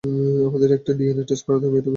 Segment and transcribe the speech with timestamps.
[0.47, 1.89] আমাদের একটা DNA test করাতে হবে, এটুকুই শুধু।